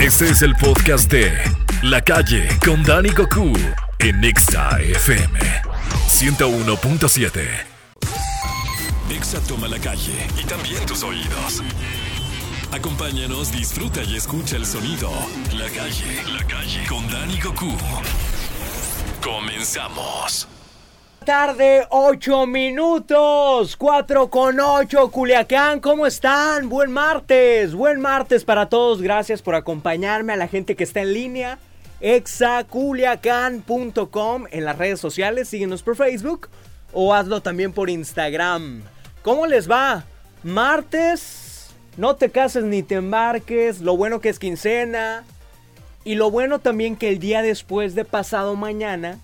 [0.00, 1.30] Este es el podcast de
[1.82, 3.52] La Calle con Dani Goku
[3.98, 5.38] en Exa FM
[6.08, 7.42] 101.7.
[9.10, 11.62] Exa toma la calle y también tus oídos.
[12.72, 15.10] Acompáñanos, disfruta y escucha el sonido.
[15.54, 17.76] La calle, la calle con Dani Goku.
[19.22, 20.49] Comenzamos.
[21.30, 26.68] Tarde, 8 minutos, 4 con 8, Culiacán, ¿cómo están?
[26.68, 31.12] Buen martes, buen martes para todos, gracias por acompañarme a la gente que está en
[31.12, 31.60] línea,
[32.00, 36.48] exaculiacán.com en las redes sociales, síguenos por Facebook
[36.92, 38.82] o hazlo también por Instagram.
[39.22, 40.02] ¿Cómo les va?
[40.42, 45.22] Martes, no te cases ni te embarques, lo bueno que es quincena
[46.02, 49.20] y lo bueno también que el día después de pasado mañana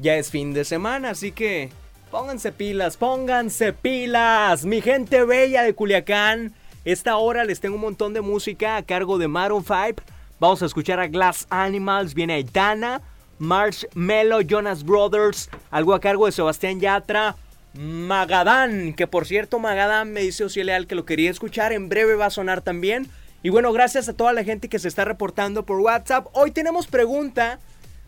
[0.00, 1.70] ya es fin de semana, así que
[2.10, 6.52] pónganse pilas, pónganse pilas, mi gente bella de Culiacán.
[6.84, 10.02] Esta hora les tengo un montón de música a cargo de Maroon 5.
[10.40, 13.02] Vamos a escuchar a Glass Animals, viene Aitana,
[13.38, 17.36] Marshmello, Jonas Brothers, algo a cargo de Sebastián Yatra,
[17.74, 22.26] Magadán, que por cierto Magadán me dice Leal que lo quería escuchar, en breve va
[22.26, 23.08] a sonar también.
[23.42, 26.26] Y bueno, gracias a toda la gente que se está reportando por WhatsApp.
[26.32, 27.58] Hoy tenemos pregunta,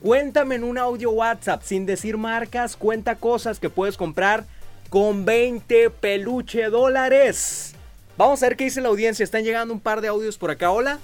[0.00, 4.44] Cuéntame en un audio WhatsApp sin decir marcas, cuenta cosas que puedes comprar
[4.90, 7.74] con 20 peluche dólares.
[8.18, 9.24] Vamos a ver qué dice la audiencia.
[9.24, 10.70] Están llegando un par de audios por acá.
[10.70, 10.98] Hola.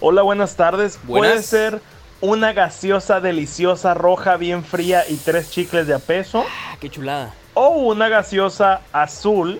[0.00, 0.98] Hola, buenas tardes.
[1.06, 1.80] Puede ser
[2.20, 6.44] una gaseosa deliciosa roja bien fría y tres chicles de a peso.
[6.46, 7.34] Ah, qué chulada.
[7.54, 9.58] O una gaseosa azul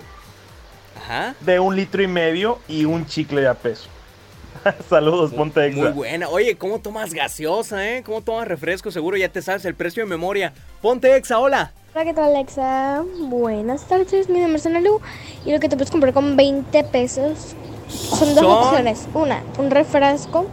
[1.41, 3.89] de un litro y medio y un chicle de a peso.
[4.89, 5.81] Saludos, ponte exa.
[5.81, 6.29] Muy buena.
[6.29, 8.03] Oye, ¿cómo tomas gaseosa, eh?
[8.05, 8.91] ¿Cómo tomas refresco?
[8.91, 10.53] Seguro ya te sabes el precio de memoria.
[10.81, 11.73] Ponte exa, hola.
[11.97, 13.03] Hola, ¿qué tal Alexa?
[13.21, 15.01] Buenas tardes, mi nombre es Analu
[15.43, 17.55] y lo que te puedes comprar con 20 pesos
[17.89, 19.07] son dos opciones.
[19.15, 20.45] Una, un refresco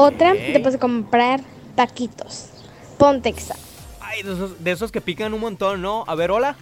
[0.00, 1.40] Otra, te puedes comprar
[1.74, 2.50] taquitos.
[2.98, 3.56] Pontexa.
[4.00, 6.04] Ay, de esos, de esos que pican un montón, ¿no?
[6.06, 6.54] A ver, hola.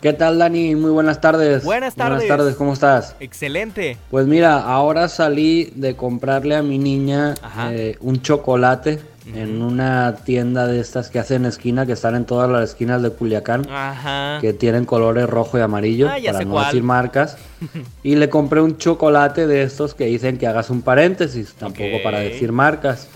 [0.00, 0.76] ¿Qué tal, Dani?
[0.76, 1.64] Muy buenas tardes.
[1.64, 2.18] Buenas tardes.
[2.18, 3.16] Buenas tardes, ¿cómo estás?
[3.18, 3.96] Excelente.
[4.12, 7.34] Pues mira, ahora salí de comprarle a mi niña
[7.72, 9.00] eh, un chocolate
[9.34, 13.10] en una tienda de estas que hacen esquina, que están en todas las esquinas de
[13.10, 14.38] Culiacán, Ajá.
[14.40, 17.36] que tienen colores rojo y amarillo, ah, para no decir marcas.
[18.02, 22.20] y le compré un chocolate de estos que dicen que hagas un paréntesis, tampoco para
[22.20, 23.08] decir marcas.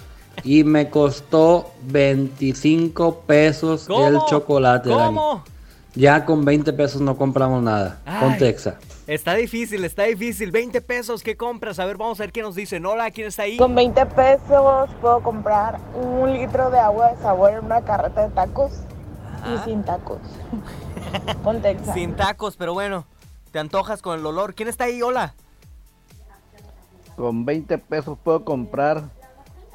[0.42, 5.44] Y me costó 25 pesos el chocolate, ¿Cómo?
[5.94, 7.98] Ya con 20 pesos no compramos nada.
[8.20, 8.76] Con Texa.
[9.10, 10.52] Está difícil, está difícil.
[10.52, 11.80] 20 pesos, ¿qué compras?
[11.80, 12.86] A ver, vamos a ver qué nos dicen.
[12.86, 13.56] Hola, ¿quién está ahí?
[13.56, 18.32] Con 20 pesos puedo comprar un litro de agua de sabor en una carreta de
[18.32, 18.70] tacos
[19.52, 20.20] y sin tacos.
[21.42, 21.92] Con Texa.
[21.92, 23.04] Sin tacos, pero bueno.
[23.50, 24.54] Te antojas con el olor.
[24.54, 25.02] ¿Quién está ahí?
[25.02, 25.34] Hola.
[27.16, 29.02] Con 20 pesos puedo comprar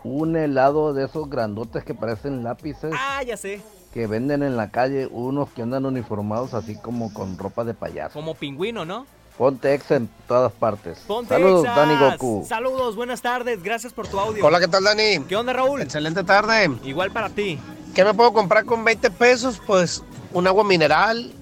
[0.06, 2.94] un helado de esos grandotes que parecen lápices.
[2.98, 3.62] Ah, ya sé.
[3.94, 8.14] Que venden en la calle unos que andan uniformados así como con ropa de payaso.
[8.14, 9.06] Como pingüino, ¿no?
[9.38, 11.00] Ponte ex en todas partes.
[11.06, 12.46] Ponte Saludos, Dani Goku.
[12.48, 13.62] Saludos, buenas tardes.
[13.62, 14.46] Gracias por tu audio.
[14.46, 15.20] Hola, ¿qué tal, Dani?
[15.28, 15.82] ¿Qué onda, Raúl?
[15.82, 16.72] Excelente tarde.
[16.84, 17.60] Igual para ti.
[17.94, 19.62] ¿Qué me puedo comprar con 20 pesos?
[19.66, 21.34] Pues un agua mineral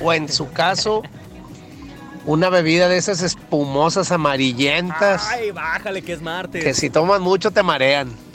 [0.00, 1.02] o en su caso
[2.26, 5.28] una bebida de esas espumosas amarillentas.
[5.28, 6.64] Ay, bájale que es martes.
[6.64, 8.25] Que si tomas mucho te marean.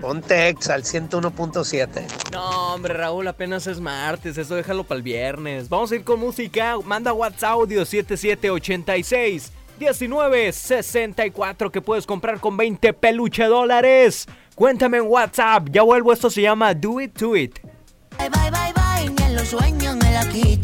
[0.00, 2.30] Ponte ex al 101.7.
[2.32, 4.38] No, hombre, Raúl, apenas es martes.
[4.38, 5.68] Eso déjalo para el viernes.
[5.68, 6.76] Vamos a ir con música.
[6.84, 14.26] Manda WhatsApp audio 7786 1964 que puedes comprar con 20 peluche dólares.
[14.54, 15.68] Cuéntame en WhatsApp.
[15.70, 16.12] Ya vuelvo.
[16.12, 17.60] Esto se llama Do It To It.
[18.18, 18.72] Bye, bye, bye,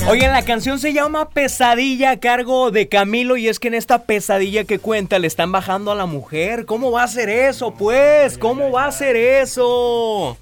[0.08, 4.02] Oigan, la canción se llama Pesadilla a cargo de Camilo y es que en esta
[4.02, 6.66] pesadilla que cuenta le están bajando a la mujer.
[6.66, 8.36] ¿Cómo va a ser eso, pues?
[8.36, 10.36] ¿Cómo va a ser eso?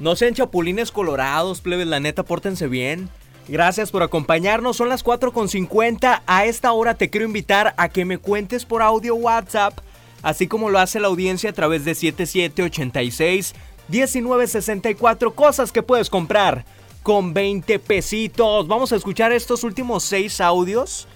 [0.00, 3.08] No sean chapulines colorados, plebes, la neta, pórtense bien.
[3.48, 6.22] Gracias por acompañarnos, son las 4.50.
[6.26, 9.78] A esta hora te quiero invitar a que me cuentes por audio WhatsApp,
[10.22, 13.54] así como lo hace la audiencia a través de 7786
[13.88, 16.64] 1964 cosas que puedes comprar
[17.02, 18.68] con 20 pesitos.
[18.68, 21.08] Vamos a escuchar estos últimos 6 audios.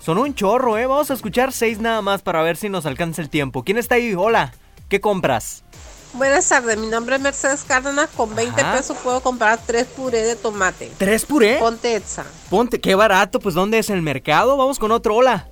[0.00, 0.86] Son un chorro, ¿eh?
[0.86, 3.64] Vamos a escuchar 6 nada más para ver si nos alcanza el tiempo.
[3.64, 4.14] ¿Quién está ahí?
[4.14, 4.52] Hola,
[4.88, 5.64] ¿qué compras?
[6.12, 8.08] Buenas tardes, mi nombre es Mercedes Cárdenas.
[8.16, 10.90] Con 20 pesos puedo comprar 3 puré de tomate.
[10.96, 11.58] ¿Tres puré?
[11.58, 12.24] Ponte Etza.
[12.48, 13.40] Ponte, qué barato.
[13.40, 14.56] Pues ¿dónde es el mercado?
[14.56, 15.48] Vamos con otro, hola.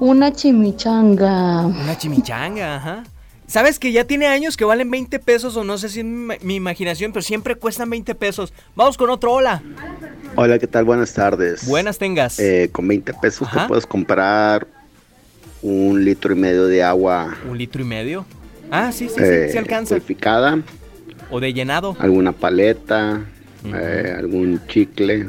[0.00, 1.66] Una chimichanga.
[1.66, 3.04] Una chimichanga, ajá.
[3.46, 6.54] ¿Sabes que ya tiene años que valen 20 pesos o no sé si es mi,
[6.54, 8.54] imaginación, pero siempre cuestan 20 pesos?
[8.74, 9.62] Vamos con otro, hola.
[10.34, 10.84] Hola, ¿qué tal?
[10.84, 11.66] Buenas tardes.
[11.66, 12.38] Buenas tengas.
[12.38, 14.66] Eh, con 20 pesos te puedes comprar
[15.62, 17.36] un litro y medio de agua.
[17.48, 18.24] ¿Un litro y medio?
[18.70, 19.94] Ah, sí, sí, sí, se eh, alcanza.
[19.94, 20.60] Purificada.
[21.30, 21.96] ¿O de llenado?
[22.00, 23.24] Alguna paleta,
[23.64, 25.28] eh, algún chicle.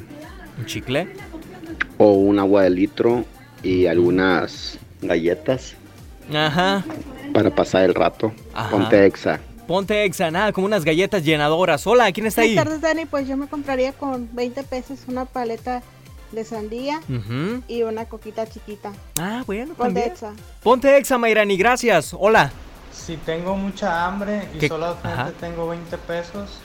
[0.58, 1.10] ¿Un chicle?
[1.98, 3.26] O un agua de litro
[3.62, 5.76] y algunas galletas.
[6.34, 6.84] Ajá
[7.36, 8.32] para pasar el rato.
[8.72, 9.42] Ponte exa.
[9.68, 11.86] Ponte exa, nada, como unas galletas llenadoras.
[11.86, 12.56] Hola, ¿quién está ahí?
[12.56, 13.06] Buenas tardes, Dani.
[13.06, 15.84] Pues yo me compraría con 20 pesos una paleta
[16.32, 17.02] de sandía
[17.68, 18.94] y una coquita chiquita.
[19.20, 20.32] Ah, bueno, Ponte exa.
[20.64, 22.16] Ponte exa, Mayrani, gracias.
[22.18, 22.54] Hola.
[22.94, 26.60] Si tengo mucha hambre y solamente tengo 20 pesos,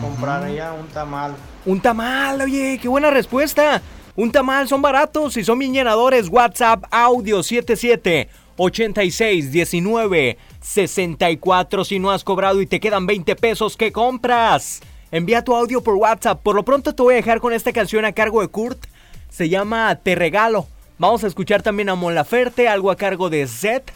[0.00, 1.34] compraría un tamal.
[1.66, 3.82] Un tamal, oye, qué buena respuesta.
[4.14, 6.28] Un tamal son baratos y son bien llenadores.
[6.28, 8.28] WhatsApp audio 77
[8.62, 14.80] 86 19 64 si no has cobrado y te quedan 20 pesos ¿qué compras.
[15.10, 16.40] Envía tu audio por WhatsApp.
[16.42, 18.86] Por lo pronto te voy a dejar con esta canción a cargo de Kurt.
[19.28, 20.66] Se llama Te regalo.
[20.98, 23.92] Vamos a escuchar también a Mon Laferte, algo a cargo de Z.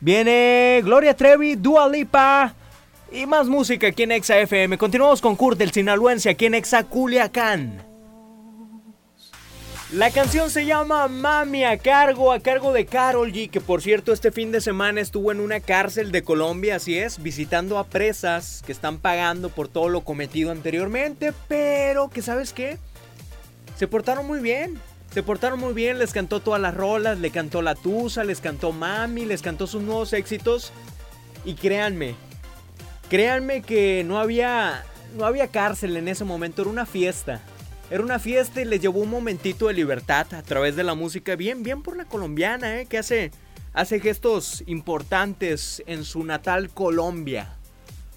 [0.00, 2.54] Viene Gloria Trevi, Dua Lipa
[3.10, 4.76] y más música aquí en Exa FM.
[4.76, 7.93] Continuamos con Kurt del Sinaloense aquí en Exa Culiacán.
[9.94, 14.12] La canción se llama Mami a cargo, a cargo de Carol G, que por cierto
[14.12, 18.60] este fin de semana estuvo en una cárcel de Colombia, así es, visitando a presas
[18.66, 22.76] que están pagando por todo lo cometido anteriormente, pero que sabes qué,
[23.76, 24.80] se portaron muy bien,
[25.12, 28.72] se portaron muy bien, les cantó todas las rolas, le cantó La Tusa, les cantó
[28.72, 30.72] Mami, les cantó sus nuevos éxitos
[31.44, 32.16] y créanme,
[33.08, 34.82] créanme que no había,
[35.16, 37.42] no había cárcel en ese momento, era una fiesta.
[37.90, 41.36] Era una fiesta y les llevó un momentito de libertad a través de la música.
[41.36, 42.86] Bien, bien por la colombiana, ¿eh?
[42.86, 43.30] Que hace,
[43.74, 47.56] hace gestos importantes en su natal Colombia.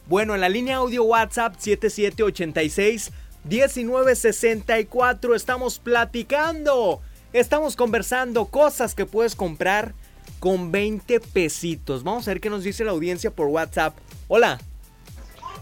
[0.07, 3.11] Bueno, en la línea audio WhatsApp 7786
[3.43, 7.01] 1964 estamos platicando.
[7.33, 9.93] Estamos conversando cosas que puedes comprar
[10.39, 12.03] con 20 pesitos.
[12.03, 13.97] Vamos a ver qué nos dice la audiencia por WhatsApp.
[14.27, 14.59] Hola.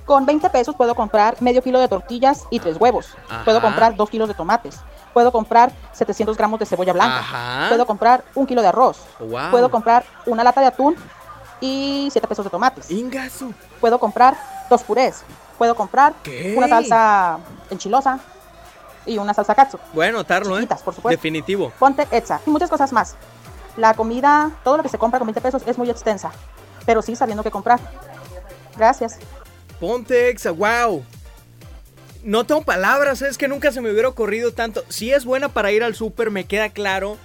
[0.06, 3.16] Con 20 pesos puedo comprar medio kilo de tortillas y tres huevos.
[3.44, 4.80] Puedo comprar dos kilos de tomates.
[5.14, 7.68] Puedo comprar 700 gramos de cebolla blanca.
[7.70, 9.00] Puedo comprar un kilo de arroz.
[9.50, 10.96] Puedo comprar una lata de atún
[11.60, 12.88] y 7 pesos de tomates.
[13.82, 14.38] Puedo comprar
[14.70, 15.24] dos purés.
[15.58, 16.14] Puedo comprar
[16.56, 17.40] una salsa
[17.72, 18.20] enchilosa
[19.06, 19.80] y una salsa katsu.
[19.94, 20.68] Bueno, tarlo, ¿eh?
[20.68, 21.10] por supuesto.
[21.10, 21.72] Definitivo.
[21.80, 23.16] Ponte etza y muchas cosas más.
[23.78, 26.32] La comida, todo lo que se compra con 20 pesos es muy extensa,
[26.86, 27.80] pero sí sabiendo qué comprar.
[28.78, 29.20] Gracias.
[29.86, 31.06] Ponte exa, wow.
[32.24, 34.84] No tengo palabras, es que nunca se me hubiera ocurrido tanto.
[34.90, 37.20] Si es buena para ir al súper, me queda claro.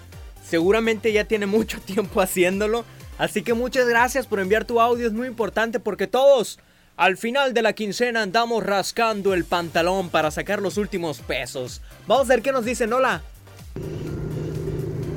[0.46, 2.84] Seguramente ya tiene mucho tiempo haciéndolo.
[3.16, 6.58] Así que muchas gracias por enviar tu audio, es muy importante porque todos
[6.98, 11.80] al final de la quincena andamos rascando el pantalón para sacar los últimos pesos.
[12.06, 13.22] Vamos a ver qué nos dicen, hola.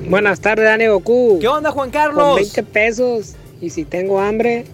[0.07, 1.39] Buenas tardes, Dani Goku.
[1.41, 2.23] ¿Qué onda, Juan Carlos?
[2.23, 3.35] Con 20 pesos.
[3.59, 4.65] Y si tengo hambre,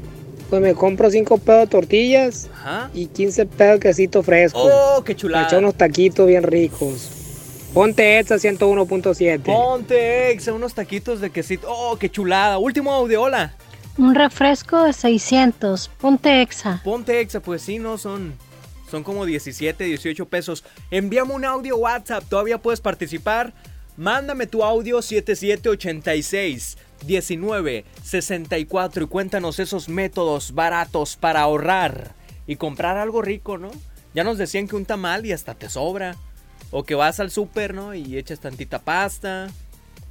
[0.50, 2.50] pues me compro 5 pedos de tortillas
[2.94, 4.60] y 15 pedos de quesito fresco.
[4.64, 5.44] ¡Oh, qué chulada!
[5.44, 7.10] Me echo unos taquitos bien ricos.
[7.74, 9.44] Ponte Exa 101.7.
[9.44, 11.68] Ponte Exa, unos taquitos de quesito.
[11.70, 12.58] ¡Oh, qué chulada!
[12.58, 13.54] Último audio, hola.
[13.98, 15.90] Un refresco de 600.
[16.00, 16.82] Ponte Exa.
[16.84, 18.34] Ponte Exa, pues sí, no son.
[18.90, 20.64] Son como 17, 18 pesos.
[20.90, 23.54] Envíame un audio WhatsApp, todavía puedes participar.
[24.00, 32.16] Mándame tu audio 7786 1964 y cuéntanos esos métodos baratos para ahorrar
[32.48, 33.72] y comprar algo rico, ¿no?
[34.14, 36.16] Ya nos decían que un tamal y hasta te sobra.
[36.72, 37.94] O que vas al súper, ¿no?
[37.94, 39.50] Y echas tantita pasta,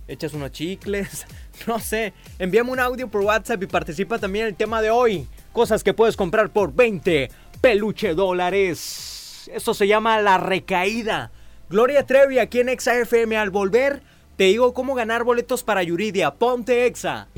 [0.07, 1.26] echas unos chicles,
[1.66, 2.12] no sé.
[2.38, 5.26] Envíame un audio por WhatsApp y participa también en el tema de hoy.
[5.54, 7.30] Cosas que puedes comprar por 20
[7.62, 9.50] peluche dólares.
[9.50, 11.33] Eso se llama la recaída.
[11.70, 14.00] Gloria Trevi aquí en Exa FM al volver.
[14.37, 16.30] Te digo cómo ganar boletos para Yuridia.
[16.30, 17.28] Ponte Exa.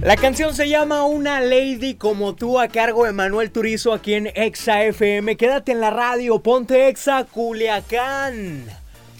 [0.00, 4.28] La canción se llama Una Lady como tú a cargo de Manuel Turizo aquí en
[4.28, 5.36] Exa FM.
[5.36, 6.38] Quédate en la radio.
[6.38, 8.64] Ponte Exa Culiacán.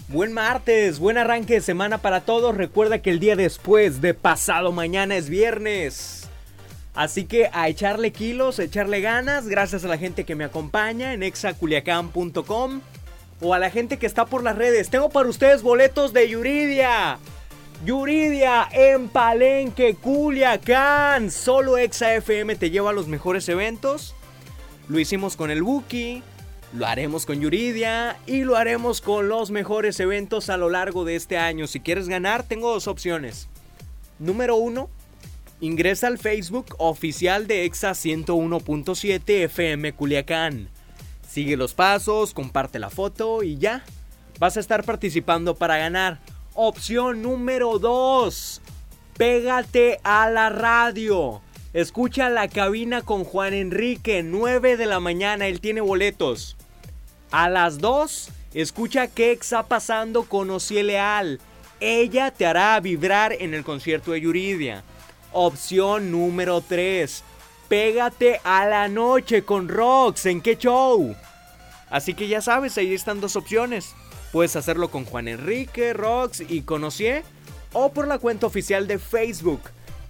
[0.09, 2.57] Buen martes, buen arranque de semana para todos.
[2.57, 6.27] Recuerda que el día después de pasado mañana es viernes.
[6.95, 9.47] Así que a echarle kilos, a echarle ganas.
[9.47, 12.81] Gracias a la gente que me acompaña en exaculiacán.com
[13.41, 14.91] o a la gente que está por las redes.
[14.91, 17.19] Tengo para ustedes boletos de Yuridia.
[17.85, 21.31] Yuridia en Palenque, Culiacán.
[21.31, 24.15] Solo Exa FM te lleva a los mejores eventos.
[24.89, 26.23] Lo hicimos con el Buki,
[26.73, 31.15] lo haremos con Yuridia y lo haremos con los mejores eventos a lo largo de
[31.15, 31.67] este año.
[31.67, 33.49] Si quieres ganar, tengo dos opciones.
[34.19, 34.89] Número uno,
[35.61, 40.69] ingresa al Facebook oficial de Exa 101.7 FM Culiacán.
[41.29, 43.85] Sigue los pasos, comparte la foto y ya.
[44.39, 46.21] Vas a estar participando para ganar.
[46.55, 48.63] Opción número 2.
[49.17, 51.43] Pégate a la radio.
[51.75, 56.57] Escucha la cabina con Juan Enrique, 9 de la mañana, él tiene boletos.
[57.31, 61.41] A las 2, escucha qué está pasando con Ociel Leal.
[61.79, 64.83] Ella te hará vibrar en el concierto de Yuridia.
[65.33, 67.23] Opción número 3.
[67.69, 70.27] Pégate a la noche con Rox.
[70.27, 71.15] ¿En qué show?
[71.91, 73.95] Así que ya sabes, ahí están dos opciones.
[74.33, 77.25] Puedes hacerlo con Juan Enrique, Rox y Conocie
[77.73, 79.61] o por la cuenta oficial de Facebook.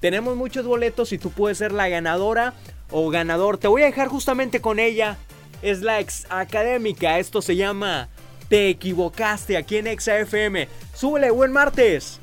[0.00, 2.55] Tenemos muchos boletos y tú puedes ser la ganadora
[2.91, 3.59] o ganador.
[3.59, 5.19] Te voy a dejar justamente con ella.
[5.61, 7.19] Es la ex académica.
[7.19, 8.09] Esto se llama
[8.49, 10.69] Te equivocaste aquí en Exa FM.
[10.95, 12.21] Súbele, buen martes.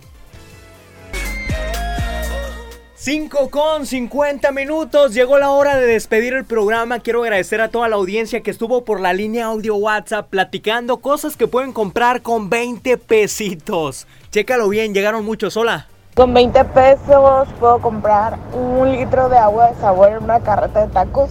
[3.05, 7.01] 5 con 50 minutos, llegó la hora de despedir el programa.
[7.01, 11.37] Quiero agradecer a toda la audiencia que estuvo por la línea audio WhatsApp platicando cosas
[11.37, 14.07] que pueden comprar con 20 pesitos.
[14.31, 15.55] Chécalo bien, llegaron muchos.
[15.55, 15.85] Hola.
[16.15, 20.91] Con 20 pesos puedo comprar un litro de agua de sabor en una carreta de
[20.91, 21.29] tacos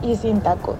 [0.00, 0.78] y sin tacos.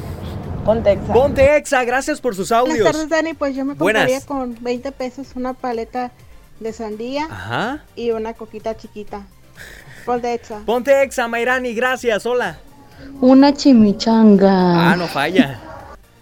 [0.64, 1.12] Ponte Exa.
[1.12, 2.78] Ponte Exa, gracias por sus audios.
[2.78, 3.34] Buenas tardes, Dani.
[3.34, 6.10] Pues yo me compraría con 20 pesos una paleta
[6.58, 9.26] de sandía y una coquita chiquita.
[10.08, 10.62] Ponte Exa.
[10.64, 12.58] Ponte Exa, Mayrani, gracias, hola.
[13.20, 14.92] Una chimichanga.
[14.92, 15.60] Ah, no falla.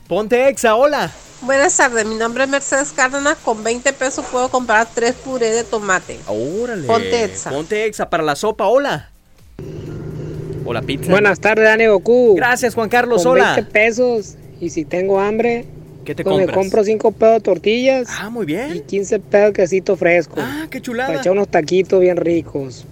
[0.08, 1.08] Ponte Exa, hola.
[1.42, 3.36] Buenas tardes, mi nombre es Mercedes Cárdenas.
[3.44, 6.18] Con 20 pesos puedo comprar tres puré de tomate.
[6.26, 6.84] Órale.
[6.88, 7.50] Ponte Exa.
[7.50, 9.10] Ponte Exa para la sopa, hola.
[10.64, 11.08] Hola, pizza.
[11.08, 12.34] Buenas tardes, Dani Goku.
[12.34, 13.54] Gracias, Juan Carlos, Con hola.
[13.54, 14.34] 20 pesos.
[14.60, 15.64] Y si tengo hambre,
[16.04, 16.56] ¿Qué te pues compras?
[16.56, 18.08] me compro 5 pedos de tortillas.
[18.20, 18.74] Ah, muy bien.
[18.74, 20.40] Y 15 pedos de quesito fresco.
[20.40, 21.06] Ah, qué chulada.
[21.06, 22.84] Para echar unos taquitos bien ricos.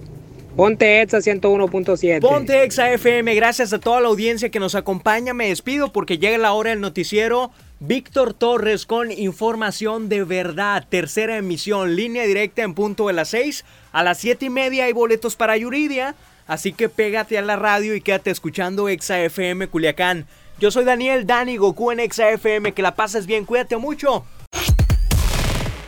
[0.55, 2.21] Ponte Exa 101.7.
[2.21, 5.33] Ponte Exa FM, gracias a toda la audiencia que nos acompaña.
[5.33, 7.51] Me despido porque llega la hora del noticiero.
[7.81, 10.85] Víctor Torres con información de verdad.
[10.87, 13.65] Tercera emisión, línea directa en punto de las 6.
[13.91, 16.15] A las 7 y media hay boletos para Yuridia.
[16.47, 20.25] Así que pégate a la radio y quédate escuchando Exa FM Culiacán.
[20.57, 22.71] Yo soy Daniel Dani Goku en Exa FM.
[22.71, 24.23] Que la pases bien, cuídate mucho.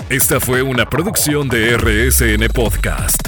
[0.10, 3.26] Esta fue una producción de RSN Podcast.